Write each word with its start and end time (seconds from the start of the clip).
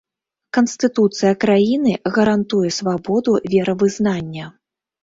Канстытуцыя 0.57 1.33
краіны 1.45 1.93
гарантуе 2.17 2.69
свабоду 2.79 3.39
веравызнання. 3.57 4.53